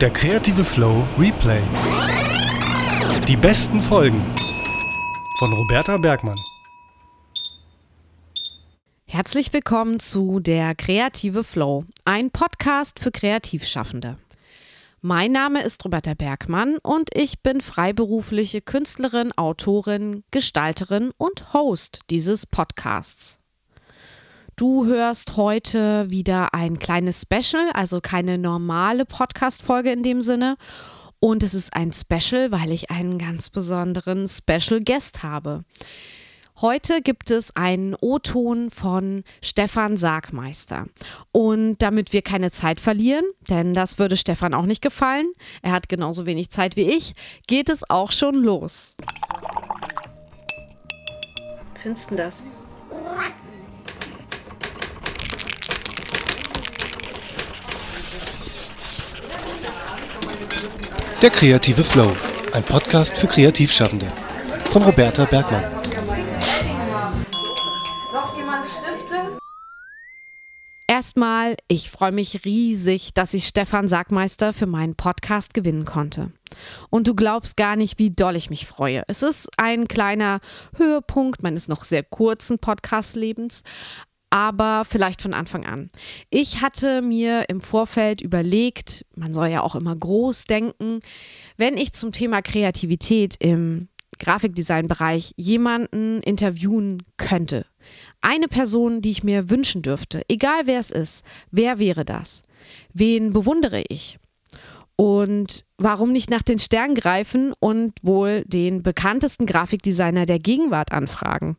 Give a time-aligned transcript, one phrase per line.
[0.00, 1.60] Der kreative Flow Replay.
[3.28, 4.24] Die besten Folgen
[5.38, 6.38] von Roberta Bergmann.
[9.04, 14.16] Herzlich willkommen zu Der kreative Flow, ein Podcast für Kreativschaffende.
[15.02, 22.46] Mein Name ist Roberta Bergmann und ich bin freiberufliche Künstlerin, Autorin, Gestalterin und Host dieses
[22.46, 23.39] Podcasts.
[24.60, 30.58] Du hörst heute wieder ein kleines Special, also keine normale Podcast-Folge in dem Sinne.
[31.18, 35.64] Und es ist ein Special, weil ich einen ganz besonderen Special Guest habe.
[36.60, 40.88] Heute gibt es einen O-Ton von Stefan Sargmeister.
[41.32, 45.32] Und damit wir keine Zeit verlieren, denn das würde Stefan auch nicht gefallen,
[45.62, 47.14] er hat genauso wenig Zeit wie ich,
[47.46, 48.98] geht es auch schon los.
[51.80, 52.44] Findest du das?
[61.22, 62.16] Der kreative Flow,
[62.52, 64.06] ein Podcast für Kreativschaffende
[64.70, 65.64] von Roberta Bergmann.
[70.86, 76.32] Erstmal, ich freue mich riesig, dass ich Stefan Sagmeister für meinen Podcast gewinnen konnte.
[76.90, 79.04] Und du glaubst gar nicht, wie doll ich mich freue.
[79.06, 80.40] Es ist ein kleiner
[80.76, 83.62] Höhepunkt meines noch sehr kurzen Podcast-Lebens,
[84.30, 85.88] aber vielleicht von Anfang an.
[86.30, 91.00] Ich hatte mir im Vorfeld überlegt, man soll ja auch immer groß denken,
[91.56, 93.88] wenn ich zum Thema Kreativität im
[94.20, 97.66] Grafikdesign-Bereich jemanden interviewen könnte.
[98.20, 102.42] Eine Person, die ich mir wünschen dürfte, egal wer es ist, wer wäre das?
[102.92, 104.18] Wen bewundere ich?
[104.96, 111.56] Und warum nicht nach den Sternen greifen und wohl den bekanntesten Grafikdesigner der Gegenwart anfragen?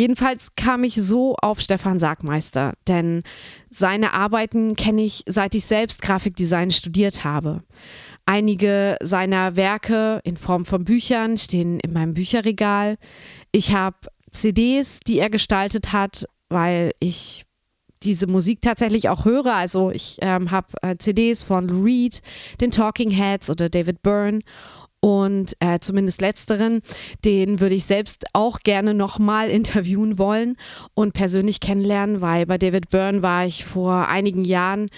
[0.00, 3.22] Jedenfalls kam ich so auf Stefan Sargmeister, denn
[3.68, 7.58] seine Arbeiten kenne ich, seit ich selbst Grafikdesign studiert habe.
[8.24, 12.96] Einige seiner Werke in Form von Büchern stehen in meinem Bücherregal.
[13.52, 13.98] Ich habe
[14.30, 17.44] CDs, die er gestaltet hat, weil ich
[18.02, 19.54] diese Musik tatsächlich auch höre.
[19.54, 22.22] Also ich ähm, habe äh, CDs von Lou Reed,
[22.62, 24.38] den Talking Heads oder David Byrne
[25.00, 26.82] und äh, zumindest letzteren,
[27.24, 30.56] den würde ich selbst auch gerne nochmal interviewen wollen
[30.94, 34.88] und persönlich kennenlernen, weil bei David Byrne war ich vor einigen Jahren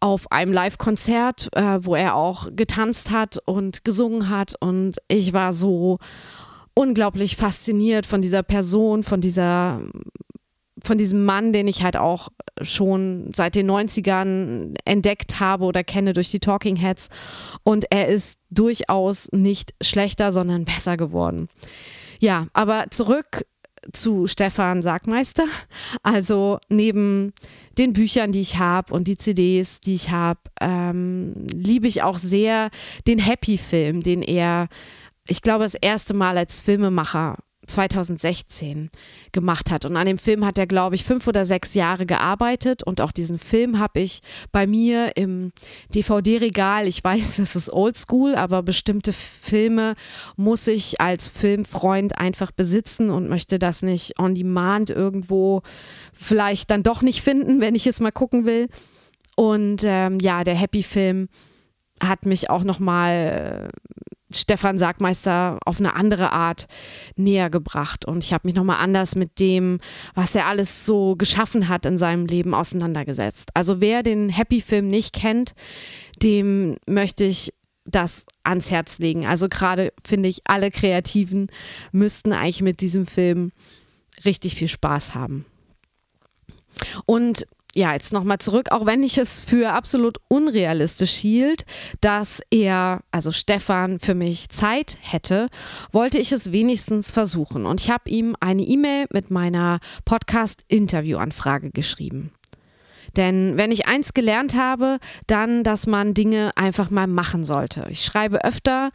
[0.00, 4.54] auf einem Live-Konzert, äh, wo er auch getanzt hat und gesungen hat.
[4.60, 5.98] Und ich war so
[6.74, 9.80] unglaublich fasziniert von dieser Person, von dieser
[10.80, 12.28] von diesem Mann, den ich halt auch
[12.62, 17.08] schon seit den 90ern entdeckt habe oder kenne durch die Talking Heads.
[17.62, 21.48] Und er ist durchaus nicht schlechter, sondern besser geworden.
[22.20, 23.44] Ja, aber zurück
[23.92, 25.44] zu Stefan Sagmeister.
[26.02, 27.32] Also neben
[27.78, 32.18] den Büchern, die ich habe und die CDs, die ich habe, ähm, liebe ich auch
[32.18, 32.70] sehr
[33.06, 34.68] den Happy-Film, den er,
[35.28, 37.36] ich glaube, das erste Mal als Filmemacher
[37.68, 38.90] 2016
[39.32, 39.84] gemacht hat.
[39.84, 42.82] Und an dem Film hat er, glaube ich, fünf oder sechs Jahre gearbeitet.
[42.82, 44.20] Und auch diesen Film habe ich
[44.52, 45.52] bei mir im
[45.94, 46.86] DVD-Regal.
[46.86, 49.94] Ich weiß, das ist oldschool, aber bestimmte Filme
[50.36, 55.62] muss ich als Filmfreund einfach besitzen und möchte das nicht on demand irgendwo
[56.12, 58.68] vielleicht dann doch nicht finden, wenn ich es mal gucken will.
[59.36, 61.28] Und ähm, ja, der Happy-Film
[62.02, 63.70] hat mich auch nochmal
[64.32, 66.66] Stefan Sagmeister auf eine andere Art
[67.16, 68.04] näher gebracht.
[68.04, 69.80] Und ich habe mich nochmal anders mit dem,
[70.14, 73.50] was er alles so geschaffen hat in seinem Leben auseinandergesetzt.
[73.54, 75.54] Also wer den Happy-Film nicht kennt,
[76.22, 79.26] dem möchte ich das ans Herz legen.
[79.26, 81.48] Also gerade finde ich, alle Kreativen
[81.92, 83.52] müssten eigentlich mit diesem Film
[84.24, 85.46] richtig viel Spaß haben.
[87.06, 91.64] Und ja, jetzt nochmal zurück, auch wenn ich es für absolut unrealistisch hielt,
[92.00, 95.48] dass er, also Stefan, für mich Zeit hätte,
[95.92, 97.66] wollte ich es wenigstens versuchen.
[97.66, 102.32] Und ich habe ihm eine E-Mail mit meiner Podcast-Interview-Anfrage geschrieben.
[103.16, 107.86] Denn wenn ich eins gelernt habe, dann, dass man Dinge einfach mal machen sollte.
[107.90, 108.90] Ich schreibe öfter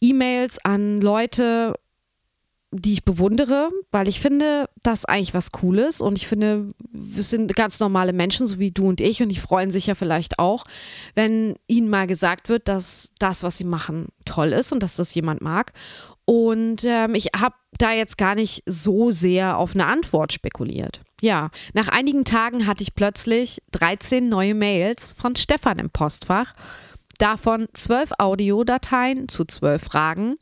[0.00, 1.74] E-Mails an Leute
[2.72, 7.22] die ich bewundere, weil ich finde, das ist eigentlich was Cooles und ich finde, wir
[7.24, 10.38] sind ganz normale Menschen, so wie du und ich und die freuen sich ja vielleicht
[10.38, 10.64] auch,
[11.14, 15.14] wenn ihnen mal gesagt wird, dass das, was sie machen, toll ist und dass das
[15.14, 15.72] jemand mag.
[16.24, 21.00] Und ähm, ich habe da jetzt gar nicht so sehr auf eine Antwort spekuliert.
[21.20, 26.54] Ja, nach einigen Tagen hatte ich plötzlich 13 neue Mails von Stefan im Postfach
[27.20, 30.36] Davon zwölf Audiodateien zu zwölf Fragen,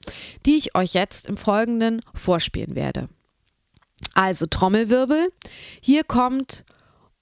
[0.46, 3.08] die ich euch jetzt im Folgenden vorspielen werde.
[4.14, 5.32] Also Trommelwirbel,
[5.82, 6.64] hier kommt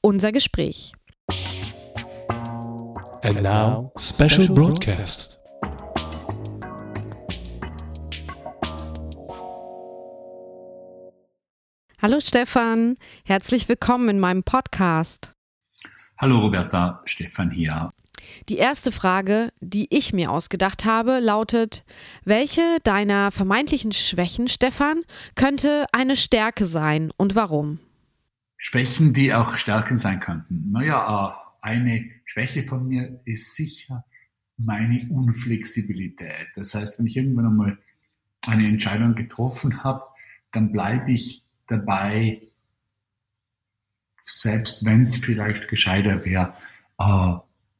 [0.02, 0.92] unser Gespräch.
[3.22, 5.38] And now, special broadcast.
[12.02, 15.32] Hallo Stefan, herzlich willkommen in meinem Podcast.
[16.18, 17.90] Hallo Roberta, Stefan hier.
[18.48, 21.84] Die erste Frage, die ich mir ausgedacht habe, lautet,
[22.24, 25.02] welche deiner vermeintlichen Schwächen, Stefan,
[25.34, 27.80] könnte eine Stärke sein und warum?
[28.56, 30.70] Schwächen, die auch Stärken sein könnten.
[30.72, 34.04] Naja, äh, eine Schwäche von mir ist sicher
[34.56, 36.48] meine Unflexibilität.
[36.54, 37.78] Das heißt, wenn ich irgendwann einmal
[38.46, 40.02] eine Entscheidung getroffen habe,
[40.50, 42.40] dann bleibe ich dabei,
[44.24, 46.54] selbst wenn es vielleicht gescheiter wäre,
[46.98, 47.34] äh,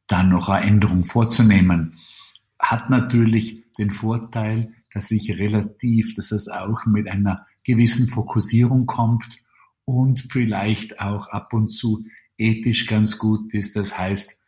[0.07, 1.99] dann noch eine Änderung vorzunehmen.
[2.59, 9.39] Hat natürlich den Vorteil, dass ich relativ, dass es auch mit einer gewissen Fokussierung kommt
[9.85, 12.07] und vielleicht auch ab und zu
[12.39, 13.77] ethisch ganz gut ist.
[13.77, 14.41] Das heißt,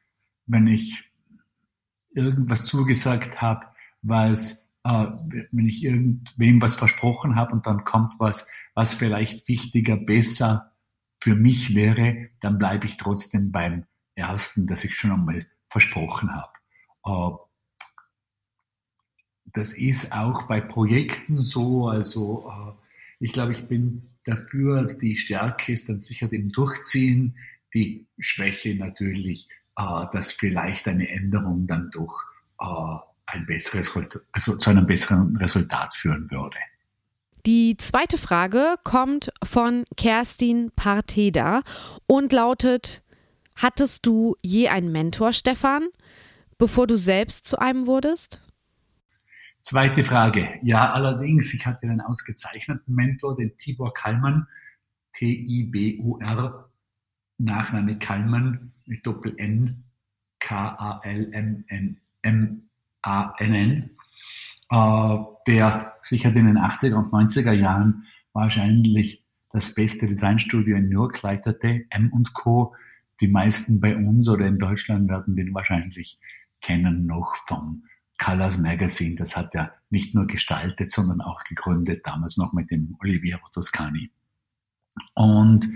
[0.47, 1.11] wenn ich
[2.13, 3.67] irgendwas zugesagt habe,
[4.03, 5.07] was, äh,
[5.53, 10.73] wenn ich irgendwem was versprochen habe und dann kommt was, was vielleicht wichtiger, besser
[11.21, 13.85] für mich wäre, dann bleibe ich trotzdem beim
[14.19, 16.53] ersten, das ich schon einmal versprochen habe.
[17.05, 17.37] Äh,
[19.53, 21.89] das ist auch bei Projekten so.
[21.89, 22.73] Also äh,
[23.21, 27.37] ich glaube, ich bin dafür, also die Stärke ist dann sicher dem Durchziehen,
[27.75, 32.65] die Schwäche natürlich, äh, dass vielleicht eine Änderung dann äh,
[33.27, 33.93] ein besseres,
[34.33, 36.57] also zu einem besseren Resultat führen würde.
[37.47, 41.63] Die zweite Frage kommt von Kerstin Parteda
[42.07, 43.03] und lautet,
[43.59, 45.89] hattest du je einen Mentor, Stefan,
[46.57, 48.41] bevor du selbst zu einem wurdest?
[49.61, 50.49] Zweite Frage.
[50.63, 54.47] Ja, allerdings, ich hatte einen ausgezeichneten Mentor, den Tibor Kallmann,
[55.13, 56.69] T-I-B-U-R
[57.39, 59.85] Nachname Kallmann mit Doppel-N,
[60.41, 60.81] K-A-L-M-N-M-A-N-N,
[64.71, 65.17] äh,
[65.47, 71.23] der sicher in den 80er und 90er Jahren wahrscheinlich das beste Designstudio in New York
[71.23, 72.75] leitete, M Co.
[73.21, 76.19] Die meisten bei uns oder in Deutschland werden den wahrscheinlich
[76.61, 77.85] kennen noch vom
[78.19, 79.17] Colors Magazine.
[79.17, 84.11] Das hat er nicht nur gestaltet, sondern auch gegründet, damals noch mit dem Oliviero Toscani.
[85.15, 85.69] Und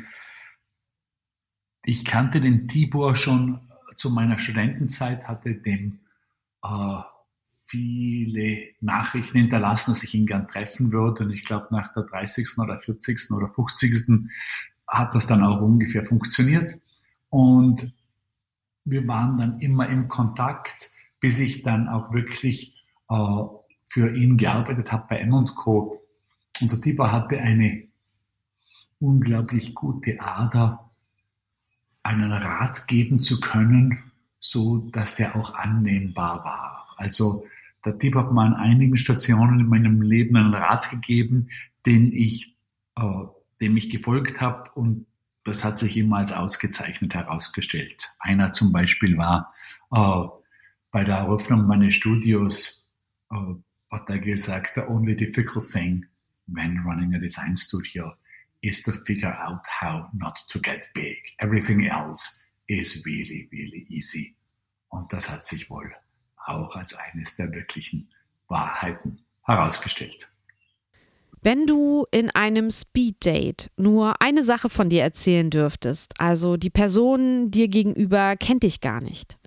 [1.84, 3.60] ich kannte den Tibor schon
[3.94, 6.00] zu meiner Studentenzeit, hatte dem
[6.64, 7.00] äh,
[7.66, 11.24] viele Nachrichten hinterlassen, dass ich ihn gern treffen würde.
[11.24, 12.58] Und ich glaube, nach der 30.
[12.58, 13.30] oder 40.
[13.30, 14.28] oder 50.
[14.86, 16.81] hat das dann auch ungefähr funktioniert.
[17.32, 17.94] Und
[18.84, 22.76] wir waren dann immer im Kontakt, bis ich dann auch wirklich
[23.08, 23.44] äh,
[23.82, 25.99] für ihn gearbeitet habe bei M&Co.
[26.61, 27.88] Und der Tibor hatte eine
[28.99, 30.84] unglaublich gute Ader,
[32.02, 36.94] einen Rat geben zu können, so dass der auch annehmbar war.
[36.99, 37.46] Also
[37.82, 41.49] der Tipp hat mir an einigen Stationen in meinem Leben einen Rat gegeben,
[41.87, 42.55] den ich,
[42.96, 43.25] äh,
[43.62, 45.06] dem ich gefolgt habe und
[45.44, 48.08] das hat sich immer als ausgezeichnet herausgestellt.
[48.18, 49.52] Einer zum Beispiel war
[49.92, 50.28] äh,
[50.90, 52.92] bei der Eröffnung meines Studios,
[53.30, 53.36] äh,
[53.90, 56.06] hat er gesagt, the only difficult thing
[56.46, 58.12] when running a design studio
[58.62, 61.18] is to figure out how not to get big.
[61.38, 64.36] Everything else is really, really easy.
[64.88, 65.92] Und das hat sich wohl
[66.36, 68.08] auch als eines der wirklichen
[68.48, 70.31] Wahrheiten herausgestellt.
[71.44, 77.51] Wenn du in einem Speeddate nur eine Sache von dir erzählen dürftest, also die Person
[77.51, 79.39] dir gegenüber kennt dich gar nicht,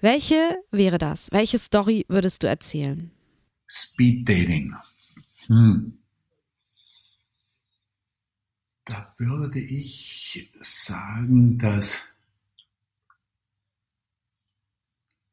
[0.00, 1.30] welche wäre das?
[1.32, 3.10] Welche Story würdest du erzählen?
[3.66, 4.76] Speeddating.
[5.46, 5.98] Hm.
[8.84, 12.18] Da würde ich sagen, dass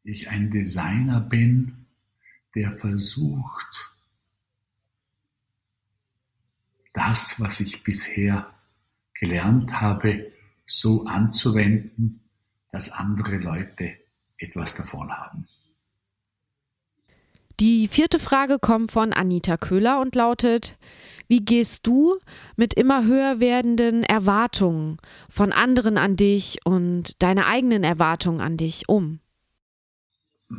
[0.04, 1.86] ich ein Designer bin,
[2.56, 3.91] der versucht,
[6.94, 8.52] das, was ich bisher
[9.14, 10.32] gelernt habe,
[10.66, 12.22] so anzuwenden,
[12.70, 13.96] dass andere Leute
[14.38, 15.48] etwas davon haben.
[17.60, 20.80] Die vierte Frage kommt von Anita Köhler und lautet,
[21.28, 22.20] wie gehst du
[22.56, 24.98] mit immer höher werdenden Erwartungen
[25.30, 29.20] von anderen an dich und deine eigenen Erwartungen an dich um?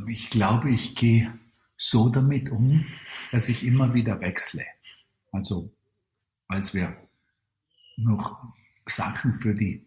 [0.08, 1.32] Ich glaube, ich gehe
[1.76, 2.86] so damit um,
[3.32, 4.64] dass ich immer wieder wechsle.
[5.32, 5.70] Also,
[6.52, 6.96] als wir
[7.96, 8.42] noch
[8.86, 9.86] Sachen für die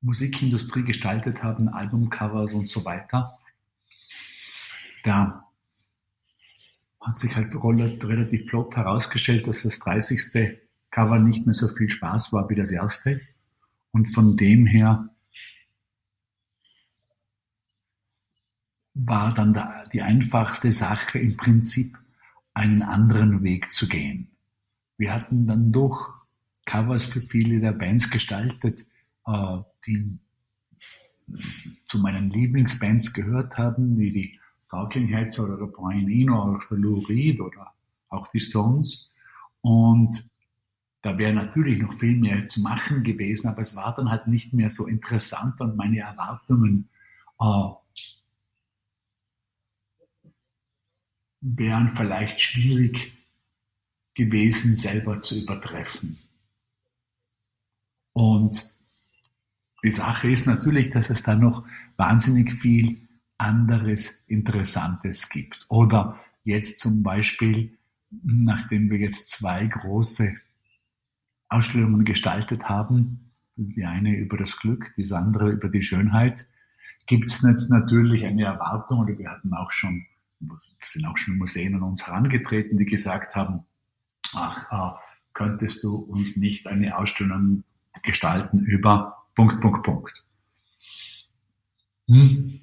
[0.00, 3.38] Musikindustrie gestaltet haben, Albumcovers und so weiter,
[5.04, 5.50] da
[7.00, 10.58] hat sich halt relativ flott herausgestellt, dass das 30.
[10.90, 13.20] Cover nicht mehr so viel Spaß war wie das erste.
[13.92, 15.08] Und von dem her
[18.94, 19.58] war dann
[19.92, 21.96] die einfachste Sache im Prinzip
[22.52, 24.29] einen anderen Weg zu gehen.
[25.00, 26.12] Wir hatten dann doch
[26.66, 28.86] Covers für viele der Bands gestaltet,
[29.26, 30.18] äh, die
[31.86, 36.76] zu meinen Lieblingsbands gehört haben, wie die Talking Heads oder der Brian Eno oder der
[36.76, 37.72] Lou Reed oder
[38.10, 39.10] auch die Stones.
[39.62, 40.28] Und
[41.00, 44.52] da wäre natürlich noch viel mehr zu machen gewesen, aber es war dann halt nicht
[44.52, 46.90] mehr so interessant und meine Erwartungen
[47.40, 47.70] äh,
[51.40, 53.14] wären vielleicht schwierig
[54.14, 56.18] gewesen, selber zu übertreffen.
[58.12, 58.78] Und
[59.82, 65.64] die Sache ist natürlich, dass es da noch wahnsinnig viel anderes Interessantes gibt.
[65.68, 67.78] Oder jetzt zum Beispiel,
[68.10, 70.34] nachdem wir jetzt zwei große
[71.48, 73.20] Ausstellungen gestaltet haben,
[73.56, 76.46] die eine über das Glück, die andere über die Schönheit,
[77.06, 80.06] gibt es jetzt natürlich eine Erwartung, oder wir hatten auch schon,
[80.80, 83.64] sind auch schon Museen an uns herangetreten, die gesagt haben,
[84.34, 84.98] ach, äh,
[85.32, 87.64] könntest du uns nicht eine Ausstellung
[88.02, 90.24] gestalten über Punkt, Punkt, Punkt.
[92.08, 92.60] Hm,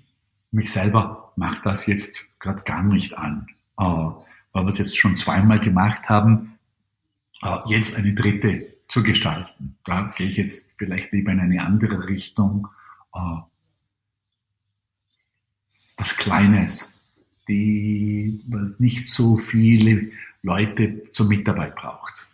[0.52, 3.48] mich selber macht das jetzt gerade gar nicht an,
[3.78, 6.58] äh, weil wir es jetzt schon zweimal gemacht haben,
[7.42, 9.78] äh, jetzt eine dritte zu gestalten.
[9.84, 12.68] Da gehe ich jetzt vielleicht lieber in eine andere Richtung,
[13.14, 13.42] äh,
[15.98, 17.02] was Kleines,
[17.48, 20.12] die, was nicht so viele
[20.48, 22.26] Leute zur Mitarbeit braucht.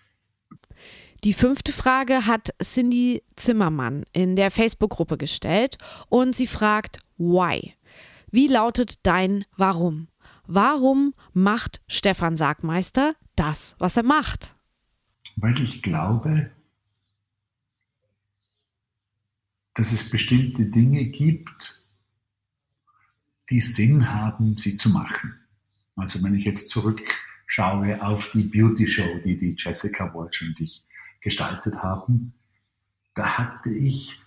[1.24, 5.80] Die fünfte Frage hat Cindy Zimmermann in der Facebook-Gruppe gestellt
[6.10, 7.74] und sie fragt, why?
[8.30, 10.10] Wie lautet dein Warum?
[10.46, 14.56] Warum macht Stefan Sagmeister das, was er macht?
[15.36, 16.52] Weil ich glaube,
[19.74, 21.82] dass es bestimmte Dinge gibt,
[23.50, 25.34] die Sinn haben, sie zu machen.
[25.96, 26.70] Also wenn ich jetzt
[27.54, 30.84] zurückschaue auf die Beauty Show, die die Jessica Walsh und ich
[31.22, 32.34] gestaltet haben,
[33.16, 34.20] da hatte ich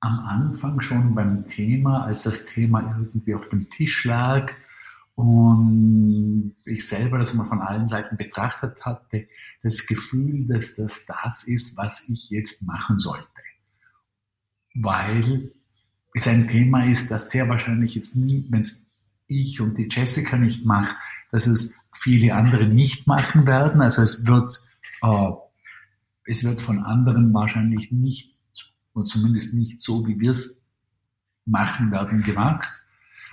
[0.00, 4.52] am Anfang schon beim Thema, als das Thema irgendwie auf dem Tisch lag
[5.14, 9.26] und ich selber das mal von allen Seiten betrachtet hatte,
[9.62, 13.28] das Gefühl, dass das das ist, was ich jetzt machen sollte.
[14.74, 15.52] Weil
[16.14, 18.86] es ein Thema ist, das sehr wahrscheinlich jetzt nie, wenn es
[19.28, 20.96] ich und die Jessica nicht macht,
[21.30, 23.80] dass es viele andere nicht machen werden.
[23.80, 24.64] Also es wird,
[25.02, 25.30] äh,
[26.24, 28.34] es wird von anderen wahrscheinlich nicht,
[28.92, 30.64] und zumindest nicht so, wie wir es
[31.44, 32.68] machen werden, gemacht.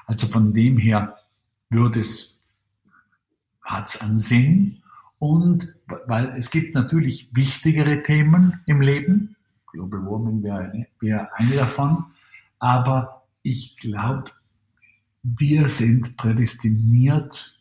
[0.06, 1.18] Also von dem her
[1.70, 2.40] wird es,
[3.62, 4.84] hat es einen Sinn.
[5.20, 5.74] Und
[6.08, 9.36] weil es gibt natürlich wichtigere Themen im Leben.
[9.72, 12.06] Global Warming wäre eine, wäre eine davon.
[12.60, 14.32] Aber ich glaube,
[15.24, 17.60] wir sind prädestiniert,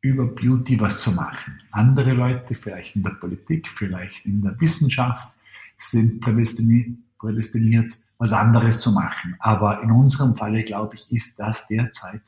[0.00, 1.60] über Beauty was zu machen.
[1.70, 5.28] Andere Leute, vielleicht in der Politik, vielleicht in der Wissenschaft,
[5.76, 9.36] sind prädestiniert, was anderes zu machen.
[9.38, 12.22] Aber in unserem Falle, glaube ich, ist das derzeit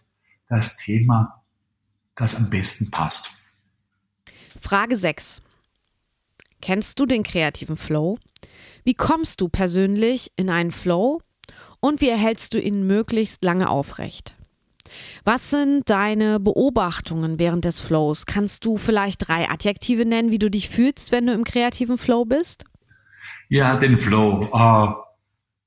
[0.47, 1.43] das Thema,
[2.15, 3.31] das am besten passt.
[4.61, 5.41] Frage 6.
[6.61, 8.19] Kennst du den kreativen Flow?
[8.85, 11.23] Wie kommst du persönlich in einen Flow
[11.81, 14.37] und wie erhältst du ihn möglichst lange aufrecht?
[15.25, 18.27] Was sind deine Beobachtungen während des Flows?
[18.27, 22.25] Kannst du vielleicht drei Adjektive nennen, wie du dich fühlst, wenn du im kreativen Flow
[22.25, 22.65] bist?
[23.49, 24.49] Ja, den Flow.
[24.53, 24.95] Uh,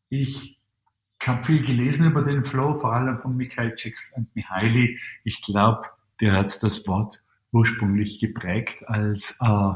[0.09, 0.59] ich
[1.21, 4.99] habe viel gelesen über den Flow, vor allem von Michael Jackson und Mihaly.
[5.23, 5.87] Ich glaube,
[6.19, 9.75] der hat das Wort ursprünglich geprägt als uh,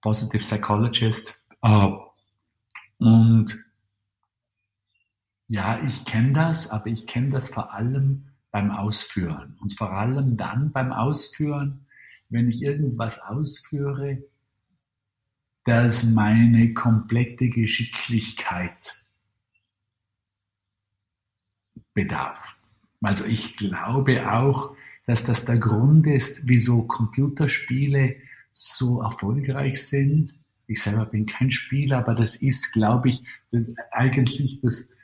[0.00, 1.42] Positive Psychologist.
[1.64, 1.98] Uh,
[2.98, 3.63] und
[5.46, 9.56] ja, ich kenne das, aber ich kenne das vor allem beim Ausführen.
[9.60, 11.86] Und vor allem dann beim Ausführen,
[12.28, 14.22] wenn ich irgendwas ausführe,
[15.64, 19.04] das meine komplette Geschicklichkeit
[21.94, 22.56] bedarf.
[23.00, 28.16] Also ich glaube auch, dass das der Grund ist, wieso Computerspiele
[28.52, 30.34] so erfolgreich sind.
[30.66, 34.94] Ich selber bin kein Spieler, aber das ist, glaube ich, das eigentlich das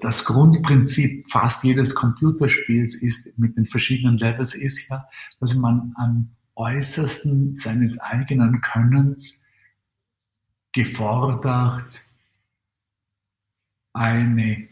[0.00, 5.06] das Grundprinzip fast jedes Computerspiels ist mit den verschiedenen Levels ist ja,
[5.40, 9.46] dass man am äußersten seines eigenen Könnens
[10.72, 12.04] gefordert
[13.92, 14.68] eine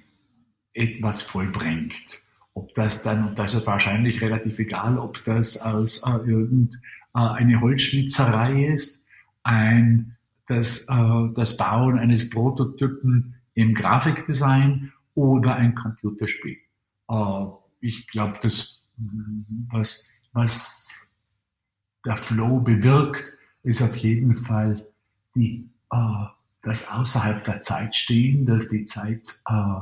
[0.75, 2.23] etwas vollbringt.
[2.55, 7.61] Ob das dann, und das ist wahrscheinlich relativ egal, ob das aus äh, irgendeine äh,
[7.61, 9.07] Holzschnitzerei ist,
[9.43, 10.17] ein,
[10.47, 16.59] das, äh, das Bauen eines Prototypen im Grafikdesign oder ein Computerspiel.
[17.09, 17.47] Äh,
[17.81, 18.89] ich glaube, das,
[19.71, 21.09] was, was
[22.05, 24.87] der Flow bewirkt, ist auf jeden Fall
[25.35, 26.25] die, äh,
[26.63, 29.81] das außerhalb der Zeit stehen, dass die Zeit, äh,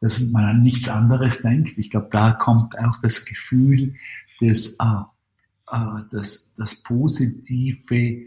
[0.00, 1.78] dass man an nichts anderes denkt.
[1.78, 3.94] Ich glaube, da kommt auch das Gefühl
[4.40, 5.02] äh,
[5.72, 8.26] äh, das, das positive,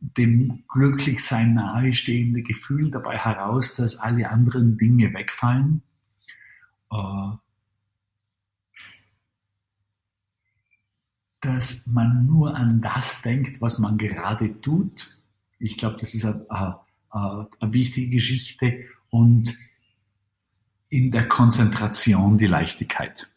[0.00, 5.82] dem Glücklichsein nahestehende Gefühl dabei heraus, dass alle anderen Dinge wegfallen.
[6.92, 7.36] Äh,
[11.40, 15.20] dass man nur an das denkt, was man gerade tut.
[15.58, 16.46] Ich glaube, das ist eine,
[17.10, 19.54] eine, eine wichtige Geschichte und
[20.88, 23.28] in der Konzentration die Leichtigkeit.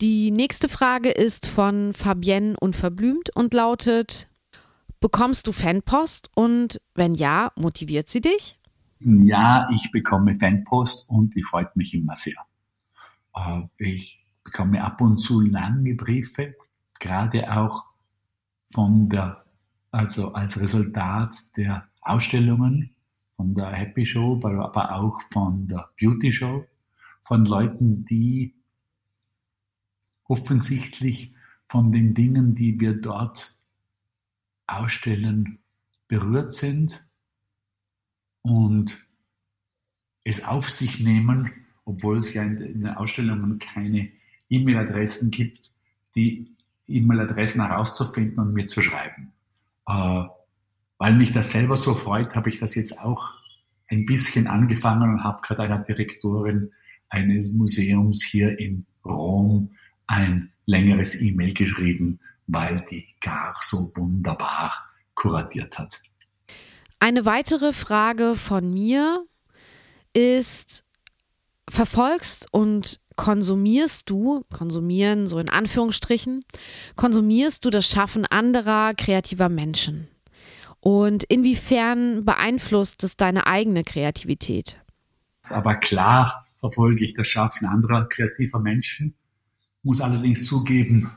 [0.00, 4.28] Die nächste Frage ist von Fabienne Unverblümt und lautet,
[5.02, 8.56] bekommst du Fanpost und wenn ja, motiviert sie dich?
[9.00, 12.36] Ja, ich bekomme Fanpost und die freut mich immer sehr.
[13.34, 16.54] Äh, ich bekomme ab und zu lange Briefe,
[17.00, 17.90] gerade auch
[18.72, 19.44] von der,
[19.90, 22.94] also als Resultat der Ausstellungen,
[23.32, 26.64] von der Happy Show, aber auch von der Beauty Show,
[27.20, 28.54] von Leuten, die
[30.24, 31.34] offensichtlich
[31.66, 33.56] von den Dingen, die wir dort
[34.66, 35.58] ausstellen,
[36.08, 37.00] berührt sind
[38.42, 38.98] und
[40.24, 41.50] es auf sich nehmen,
[41.84, 44.10] obwohl es ja in den Ausstellungen keine
[44.48, 45.72] E-Mail-Adressen gibt,
[46.14, 46.54] die
[46.86, 49.28] E-Mail-Adressen herauszufinden und mir zu schreiben.
[49.88, 50.24] Äh,
[50.98, 53.34] weil mich das selber so freut, habe ich das jetzt auch
[53.88, 56.70] ein bisschen angefangen und habe gerade einer Direktorin
[57.08, 59.70] eines Museums hier in Rom
[60.06, 62.20] ein längeres E-Mail geschrieben,
[62.52, 64.72] weil die gar so wunderbar
[65.14, 66.00] kuratiert hat.
[67.00, 69.24] Eine weitere Frage von mir
[70.12, 70.84] ist,
[71.68, 76.44] verfolgst und konsumierst du, konsumieren so in Anführungsstrichen,
[76.94, 80.08] konsumierst du das Schaffen anderer kreativer Menschen?
[80.80, 84.80] Und inwiefern beeinflusst es deine eigene Kreativität?
[85.44, 89.14] Aber klar verfolge ich das Schaffen anderer kreativer Menschen,
[89.82, 91.10] muss allerdings zugeben,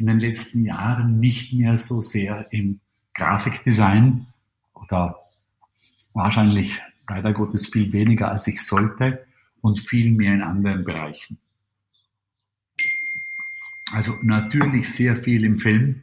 [0.00, 2.80] in den letzten Jahren nicht mehr so sehr im
[3.14, 4.26] Grafikdesign
[4.74, 5.16] oder
[6.14, 9.26] wahrscheinlich leider Gottes viel weniger als ich sollte
[9.60, 11.38] und viel mehr in anderen Bereichen.
[13.92, 16.02] Also natürlich sehr viel im Film,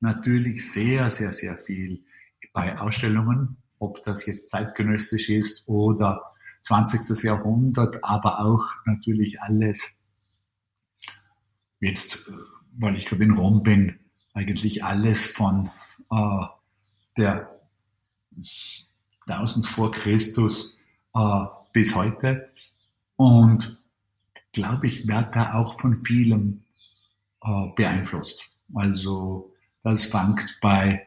[0.00, 2.04] natürlich sehr, sehr, sehr viel
[2.52, 6.22] bei Ausstellungen, ob das jetzt zeitgenössisch ist oder
[6.60, 7.24] 20.
[7.24, 9.98] Jahrhundert, aber auch natürlich alles
[11.84, 12.30] jetzt,
[12.78, 13.98] weil ich gerade in Rom bin,
[14.32, 15.70] eigentlich alles von
[16.10, 16.46] äh,
[17.16, 17.50] der
[19.26, 20.76] 1000 vor Christus
[21.14, 22.50] äh, bis heute.
[23.16, 23.78] Und
[24.52, 26.64] glaube ich, werde da auch von vielem
[27.42, 28.48] äh, beeinflusst.
[28.74, 31.06] Also das fängt bei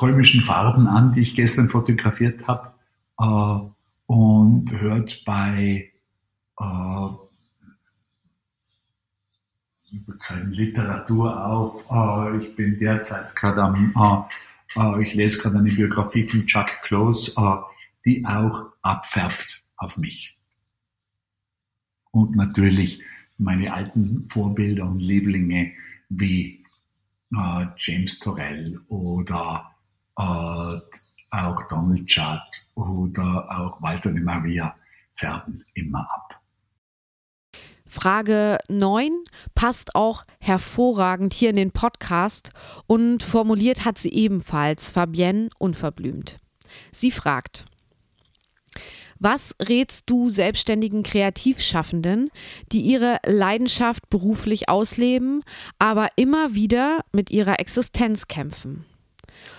[0.00, 2.72] römischen Farben an, die ich gestern fotografiert habe,
[3.18, 3.70] äh,
[4.06, 5.90] und hört bei
[6.60, 7.08] äh,
[10.50, 11.90] Literatur auf.
[11.90, 14.28] Äh, ich bin derzeit gerade am,
[14.76, 17.32] äh, äh, ich lese gerade eine Biografie von Chuck Close,
[18.04, 20.38] die auch abfärbt auf mich.
[22.10, 23.02] Und natürlich
[23.38, 25.72] meine alten Vorbilder und Lieblinge
[26.08, 26.64] wie
[27.76, 29.74] James Torrell oder
[30.14, 34.74] auch Donald Judd oder auch Walter de Maria
[35.12, 36.45] färben immer ab.
[37.86, 39.10] Frage 9
[39.54, 42.50] passt auch hervorragend hier in den Podcast
[42.86, 46.38] und formuliert hat sie ebenfalls Fabienne unverblümt.
[46.90, 47.64] Sie fragt,
[49.18, 52.30] was rätst du selbstständigen Kreativschaffenden,
[52.72, 55.42] die ihre Leidenschaft beruflich ausleben,
[55.78, 58.84] aber immer wieder mit ihrer Existenz kämpfen?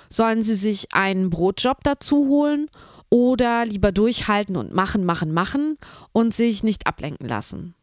[0.10, 2.70] Sollen sie sich einen Brotjob dazu holen
[3.10, 5.78] oder lieber durchhalten und machen, machen, machen
[6.12, 7.74] und sich nicht ablenken lassen?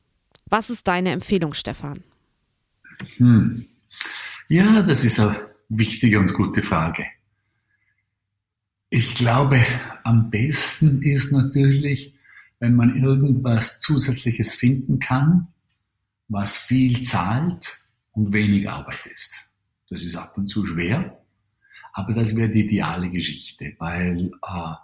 [0.57, 2.05] Was ist deine Empfehlung, Stefan?
[3.17, 3.67] Hm.
[4.47, 5.37] Ja, das ist eine
[5.69, 7.07] wichtige und gute Frage.
[8.89, 9.59] Ich glaube,
[10.05, 12.15] am besten ist natürlich,
[12.61, 15.49] wenn man irgendwas Zusätzliches finden kann,
[16.29, 17.77] was viel zahlt
[18.13, 19.35] und wenig Arbeit ist.
[19.91, 21.21] Das ist ab und zu schwer,
[21.93, 24.75] aber das wäre die ideale Geschichte, weil äh,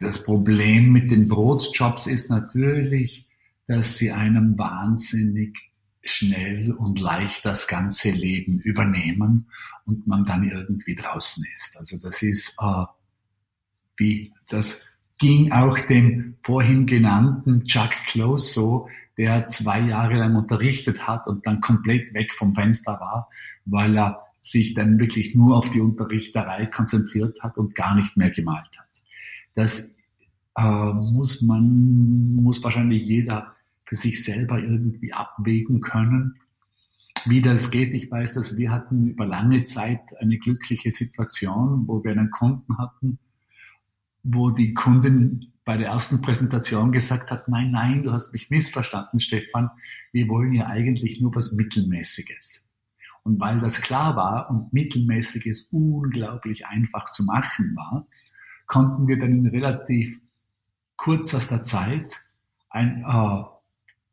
[0.00, 3.25] das Problem mit den Brotjobs ist natürlich,
[3.66, 5.70] dass sie einem wahnsinnig
[6.04, 9.48] schnell und leicht das ganze Leben übernehmen
[9.84, 11.76] und man dann irgendwie draußen ist.
[11.78, 12.84] Also das ist, äh,
[13.96, 21.06] wie das ging auch dem vorhin genannten Chuck Close so, der zwei Jahre lang unterrichtet
[21.06, 23.30] hat und dann komplett weg vom Fenster war,
[23.64, 28.30] weil er sich dann wirklich nur auf die Unterrichterei konzentriert hat und gar nicht mehr
[28.30, 29.02] gemalt hat.
[29.54, 29.96] Das
[30.56, 33.55] äh, muss man, muss wahrscheinlich jeder
[33.86, 36.38] für sich selber irgendwie abwägen können.
[37.24, 42.04] Wie das geht, ich weiß, dass wir hatten über lange Zeit eine glückliche Situation, wo
[42.04, 43.18] wir einen Kunden hatten,
[44.22, 49.18] wo die Kundin bei der ersten Präsentation gesagt hat, nein, nein, du hast mich missverstanden,
[49.18, 49.70] Stefan,
[50.12, 52.68] wir wollen ja eigentlich nur was Mittelmäßiges.
[53.22, 58.06] Und weil das klar war und Mittelmäßiges unglaublich einfach zu machen war,
[58.66, 60.20] konnten wir dann in relativ
[60.96, 62.16] kürzester Zeit
[62.70, 63.55] ein, äh,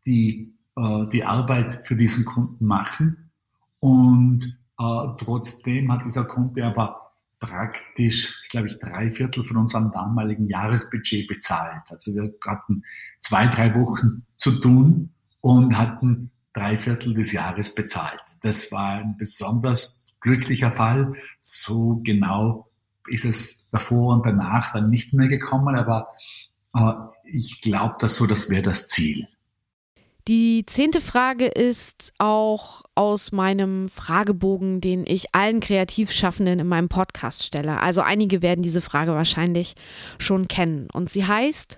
[0.05, 3.31] die, äh, die Arbeit für diesen Kunden machen.
[3.79, 4.43] Und
[4.79, 7.03] äh, trotzdem hat dieser Kunde aber
[7.39, 11.83] praktisch, glaube ich, drei Viertel von unserem damaligen Jahresbudget bezahlt.
[11.89, 12.83] Also wir hatten
[13.19, 15.09] zwei, drei Wochen zu tun
[15.41, 18.23] und hatten drei Viertel des Jahres bezahlt.
[18.43, 21.13] Das war ein besonders glücklicher Fall.
[21.41, 22.69] So genau
[23.07, 26.07] ist es davor und danach dann nicht mehr gekommen, aber
[26.75, 26.93] äh,
[27.31, 29.27] ich glaube, dass so, das wäre das Ziel.
[30.29, 37.43] Die zehnte Frage ist auch aus meinem Fragebogen, den ich allen Kreativschaffenden in meinem Podcast
[37.43, 37.81] stelle.
[37.81, 39.75] Also einige werden diese Frage wahrscheinlich
[40.19, 40.87] schon kennen.
[40.93, 41.77] Und sie heißt,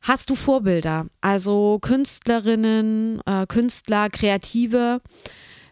[0.00, 1.08] hast du Vorbilder?
[1.20, 5.02] Also Künstlerinnen, äh, Künstler, Kreative?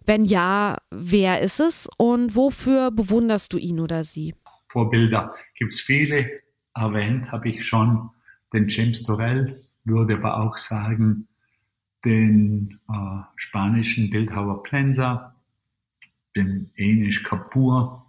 [0.04, 4.34] Wenn ja, wer ist es und wofür bewunderst du ihn oder sie?
[4.68, 6.30] Vorbilder gibt es viele.
[6.74, 8.10] Erwähnt habe ich schon
[8.52, 11.28] den James Torrell, würde aber auch sagen,
[12.04, 15.36] den äh, spanischen Bildhauer Plensa,
[16.34, 18.06] den Enisch Kapur,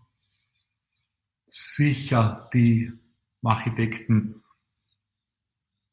[1.49, 2.93] sicher die
[3.43, 4.41] Architekten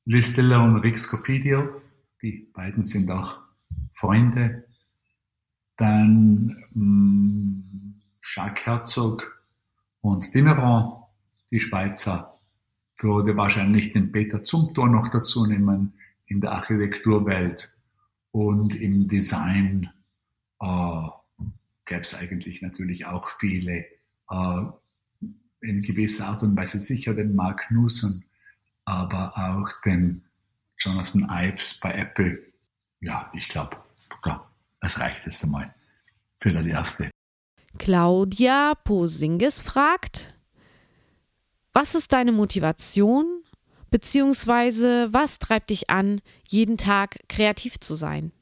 [0.04, 1.82] Listella und Rix Scofidio,
[2.22, 3.40] die beiden sind auch
[3.92, 4.64] Freunde,
[5.76, 9.44] dann mh, mm, Jacques Herzog
[10.00, 11.02] und Dimmeron,
[11.50, 12.37] die Schweizer,
[12.98, 15.92] würde wahrscheinlich den Peter Zumthor noch dazu nehmen
[16.26, 17.74] in der Architekturwelt
[18.32, 19.90] und im Design
[20.60, 21.08] äh,
[21.84, 23.86] gäbe es eigentlich natürlich auch viele,
[24.30, 24.62] äh,
[25.60, 28.24] in gewisser Art und Weise sicher den Mark Newson,
[28.84, 30.24] aber auch den
[30.78, 32.38] Jonathan Ives bei Apple.
[33.00, 33.76] Ja, ich glaube,
[34.22, 35.74] klar, es reicht jetzt einmal
[36.36, 37.10] für das Erste.
[37.78, 40.37] Claudia Posingis fragt,
[41.78, 43.44] was ist deine Motivation?
[43.92, 48.32] Beziehungsweise was treibt dich an, jeden Tag kreativ zu sein?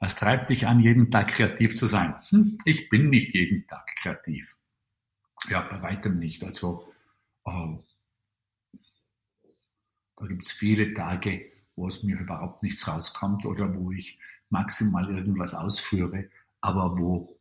[0.00, 2.14] Was treibt dich an, jeden Tag kreativ zu sein?
[2.28, 4.58] Hm, ich bin nicht jeden Tag kreativ.
[5.48, 6.44] Ja, bei weitem nicht.
[6.44, 6.92] Also
[7.46, 7.78] äh,
[10.16, 14.18] da gibt es viele Tage, wo es mir überhaupt nichts rauskommt oder wo ich
[14.50, 16.28] maximal irgendwas ausführe,
[16.60, 17.34] aber wo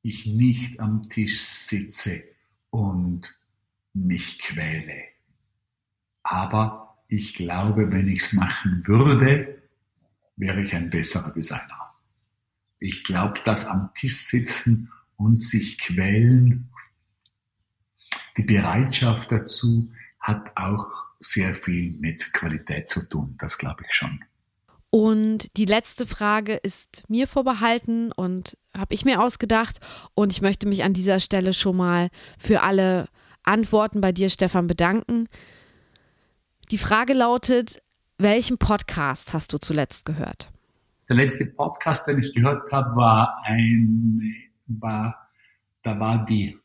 [0.00, 2.24] ich nicht am Tisch sitze
[2.70, 3.36] und
[3.96, 5.02] mich quäle.
[6.22, 9.62] Aber ich glaube, wenn ich es machen würde,
[10.36, 11.94] wäre ich ein besserer Designer.
[12.78, 16.68] Ich glaube, dass am Tisch sitzen und sich quälen,
[18.36, 23.34] die Bereitschaft dazu hat auch sehr viel mit Qualität zu tun.
[23.38, 24.22] Das glaube ich schon.
[24.90, 29.78] Und die letzte Frage ist mir vorbehalten und habe ich mir ausgedacht.
[30.14, 33.08] Und ich möchte mich an dieser Stelle schon mal für alle
[33.46, 35.28] Antworten bei dir, Stefan, bedanken.
[36.70, 37.80] Die Frage lautet,
[38.18, 40.50] welchen Podcast hast du zuletzt gehört?
[41.08, 44.34] Der letzte Podcast, den ich gehört habe, war ein,
[44.66, 45.28] war,
[45.82, 46.58] da war die,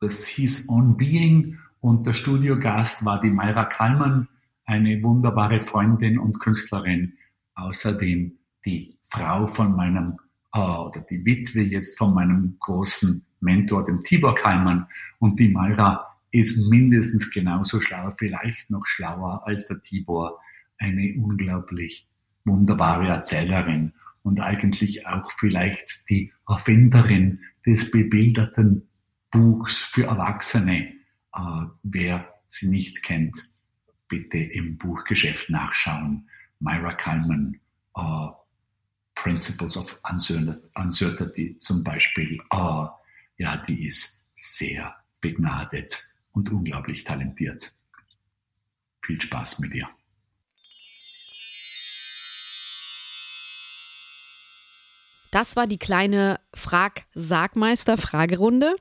[0.00, 4.28] das hieß On Being und der Studiogast war die Mayra Kallmann,
[4.64, 7.14] eine wunderbare Freundin und Künstlerin.
[7.54, 10.18] Außerdem die Frau von meinem,
[10.54, 14.86] oder die Witwe jetzt von meinem großen Mentor, dem Tibor Kallmann.
[15.18, 20.40] Und die Mayra ist mindestens genauso schlau, vielleicht noch schlauer als der Tibor.
[20.78, 22.08] Eine unglaublich
[22.44, 28.88] wunderbare Erzählerin und eigentlich auch vielleicht die Erfinderin des bebilderten
[29.30, 30.92] Buchs für Erwachsene.
[31.34, 33.50] Äh, wer sie nicht kennt,
[34.08, 36.28] bitte im Buchgeschäft nachschauen.
[36.60, 37.58] Myra Kalman,
[37.96, 38.28] äh,
[39.14, 40.00] Principles of
[40.74, 42.38] Uncertainty zum Beispiel.
[42.50, 42.86] Äh,
[43.36, 47.70] ja, die ist sehr begnadet und unglaublich talentiert.
[49.02, 49.86] Viel Spaß mit dir.
[55.30, 58.76] Das war die kleine Frag-Sagmeister-Fragerunde.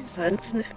[0.04, 0.68] Sonst nicht.